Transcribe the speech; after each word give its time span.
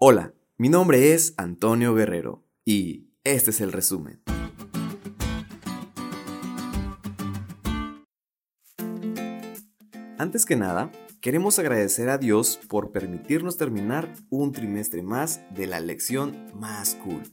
Hola, 0.00 0.32
mi 0.58 0.68
nombre 0.68 1.12
es 1.12 1.34
Antonio 1.38 1.92
Guerrero 1.92 2.44
y 2.64 3.08
este 3.24 3.50
es 3.50 3.60
el 3.60 3.72
resumen. 3.72 4.22
Antes 10.16 10.46
que 10.46 10.54
nada, 10.54 10.92
queremos 11.20 11.58
agradecer 11.58 12.10
a 12.10 12.18
Dios 12.18 12.60
por 12.68 12.92
permitirnos 12.92 13.56
terminar 13.56 14.14
un 14.30 14.52
trimestre 14.52 15.02
más 15.02 15.40
de 15.52 15.66
la 15.66 15.80
lección 15.80 16.46
más 16.54 16.94
cool. 16.94 17.24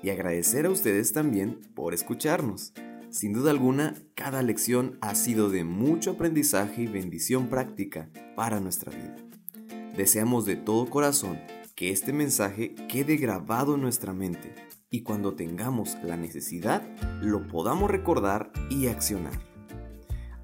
Y 0.00 0.10
agradecer 0.10 0.66
a 0.66 0.70
ustedes 0.70 1.12
también 1.12 1.58
por 1.74 1.92
escucharnos. 1.92 2.72
Sin 3.10 3.32
duda 3.32 3.50
alguna, 3.50 3.94
cada 4.14 4.42
lección 4.42 4.96
ha 5.00 5.16
sido 5.16 5.50
de 5.50 5.64
mucho 5.64 6.12
aprendizaje 6.12 6.82
y 6.82 6.86
bendición 6.86 7.48
práctica 7.48 8.10
para 8.36 8.60
nuestra 8.60 8.92
vida. 8.92 9.16
Deseamos 9.96 10.46
de 10.46 10.54
todo 10.54 10.88
corazón 10.88 11.40
que 11.76 11.90
este 11.90 12.14
mensaje 12.14 12.74
quede 12.88 13.18
grabado 13.18 13.74
en 13.74 13.82
nuestra 13.82 14.14
mente 14.14 14.54
y 14.88 15.02
cuando 15.02 15.34
tengamos 15.34 15.94
la 16.02 16.16
necesidad 16.16 16.82
lo 17.20 17.46
podamos 17.46 17.90
recordar 17.90 18.50
y 18.70 18.86
accionar. 18.86 19.38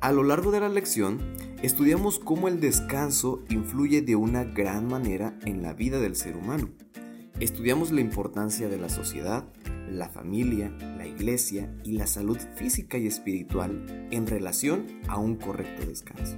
A 0.00 0.12
lo 0.12 0.24
largo 0.24 0.50
de 0.50 0.60
la 0.60 0.68
lección, 0.68 1.20
estudiamos 1.62 2.18
cómo 2.18 2.48
el 2.48 2.60
descanso 2.60 3.42
influye 3.48 4.02
de 4.02 4.14
una 4.14 4.44
gran 4.44 4.88
manera 4.88 5.38
en 5.46 5.62
la 5.62 5.72
vida 5.72 6.00
del 6.00 6.16
ser 6.16 6.36
humano. 6.36 6.68
Estudiamos 7.40 7.92
la 7.92 8.02
importancia 8.02 8.68
de 8.68 8.76
la 8.76 8.90
sociedad, 8.90 9.48
la 9.88 10.10
familia, 10.10 10.70
la 10.98 11.06
iglesia 11.06 11.74
y 11.82 11.92
la 11.92 12.06
salud 12.06 12.38
física 12.56 12.98
y 12.98 13.06
espiritual 13.06 14.08
en 14.10 14.26
relación 14.26 14.86
a 15.08 15.18
un 15.18 15.36
correcto 15.36 15.86
descanso. 15.86 16.36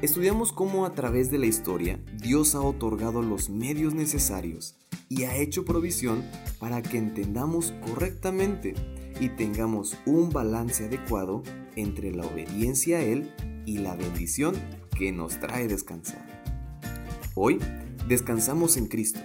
Estudiamos 0.00 0.52
cómo 0.52 0.86
a 0.86 0.94
través 0.94 1.30
de 1.30 1.38
la 1.38 1.46
historia 1.46 1.98
Dios 2.20 2.54
ha 2.54 2.60
otorgado 2.60 3.20
los 3.20 3.50
medios 3.50 3.94
necesarios 3.94 4.76
y 5.08 5.24
ha 5.24 5.36
hecho 5.36 5.64
provisión 5.64 6.24
para 6.60 6.82
que 6.82 6.98
entendamos 6.98 7.74
correctamente 7.84 8.74
y 9.20 9.30
tengamos 9.30 9.96
un 10.06 10.30
balance 10.30 10.84
adecuado 10.84 11.42
entre 11.74 12.12
la 12.12 12.26
obediencia 12.26 12.98
a 12.98 13.02
Él 13.02 13.32
y 13.66 13.78
la 13.78 13.96
bendición 13.96 14.54
que 14.96 15.10
nos 15.10 15.40
trae 15.40 15.66
descansar. 15.66 16.24
Hoy 17.34 17.58
descansamos 18.06 18.76
en 18.76 18.86
Cristo, 18.86 19.20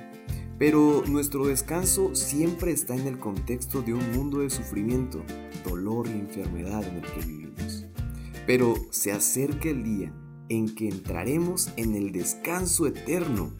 pero 0.57 1.03
nuestro 1.07 1.45
descanso 1.45 2.15
siempre 2.15 2.71
está 2.71 2.95
en 2.95 3.05
el 3.05 3.19
contexto 3.19 3.83
de 3.83 3.93
un 3.93 4.11
mundo 4.11 4.39
de 4.39 4.49
sufrimiento, 4.49 5.23
dolor 5.63 6.07
y 6.07 6.11
enfermedad 6.11 6.83
en 6.83 6.95
el 6.95 7.11
que 7.11 7.25
vivimos. 7.25 7.85
Pero 8.47 8.73
se 8.89 9.11
acerca 9.11 9.69
el 9.69 9.83
día 9.83 10.13
en 10.53 10.73
que 10.73 10.87
entraremos 10.87 11.69
en 11.77 11.95
el 11.95 12.11
descanso 12.11 12.87
eterno. 12.87 13.51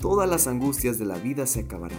Todas 0.00 0.28
las 0.28 0.46
angustias 0.46 0.98
de 0.98 1.04
la 1.04 1.18
vida 1.18 1.46
se 1.46 1.60
acabarán. 1.60 1.98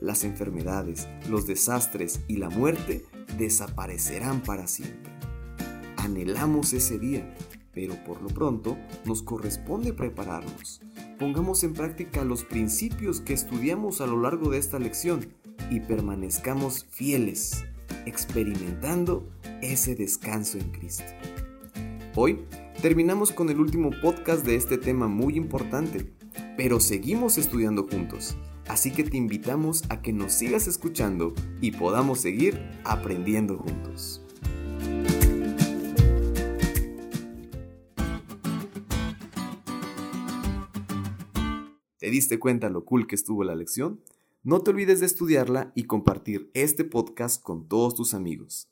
Las 0.00 0.24
enfermedades, 0.24 1.08
los 1.28 1.46
desastres 1.46 2.20
y 2.26 2.36
la 2.36 2.48
muerte 2.48 3.04
desaparecerán 3.38 4.42
para 4.42 4.66
siempre. 4.66 5.12
Anhelamos 5.96 6.72
ese 6.72 6.98
día, 6.98 7.36
pero 7.72 7.94
por 8.04 8.22
lo 8.22 8.28
pronto 8.28 8.76
nos 9.04 9.22
corresponde 9.22 9.92
prepararnos. 9.92 10.80
Pongamos 11.18 11.62
en 11.62 11.74
práctica 11.74 12.24
los 12.24 12.44
principios 12.44 13.20
que 13.20 13.34
estudiamos 13.34 14.00
a 14.00 14.06
lo 14.06 14.20
largo 14.20 14.50
de 14.50 14.58
esta 14.58 14.78
lección 14.78 15.28
y 15.70 15.80
permanezcamos 15.80 16.86
fieles, 16.90 17.64
experimentando 18.06 19.28
ese 19.60 19.94
descanso 19.94 20.58
en 20.58 20.70
Cristo. 20.72 21.04
Hoy 22.16 22.40
terminamos 22.82 23.30
con 23.30 23.48
el 23.48 23.60
último 23.60 23.90
podcast 24.02 24.44
de 24.44 24.56
este 24.56 24.76
tema 24.76 25.06
muy 25.06 25.36
importante, 25.36 26.12
pero 26.56 26.80
seguimos 26.80 27.38
estudiando 27.38 27.86
juntos. 27.86 28.36
Así 28.66 28.90
que 28.90 29.04
te 29.04 29.16
invitamos 29.16 29.84
a 29.88 30.02
que 30.02 30.12
nos 30.12 30.32
sigas 30.32 30.66
escuchando 30.66 31.32
y 31.60 31.70
podamos 31.70 32.20
seguir 32.20 32.60
aprendiendo 32.82 33.56
juntos. 33.56 34.26
¿Te 41.98 42.10
diste 42.10 42.40
cuenta 42.40 42.68
lo 42.68 42.84
cool 42.84 43.06
que 43.06 43.14
estuvo 43.14 43.44
la 43.44 43.54
lección? 43.54 44.00
No 44.42 44.60
te 44.60 44.72
olvides 44.72 44.98
de 44.98 45.06
estudiarla 45.06 45.70
y 45.76 45.84
compartir 45.84 46.50
este 46.52 46.82
podcast 46.82 47.40
con 47.40 47.68
todos 47.68 47.94
tus 47.94 48.12
amigos. 48.12 48.71